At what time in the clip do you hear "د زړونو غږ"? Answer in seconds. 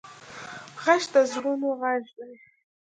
1.13-2.03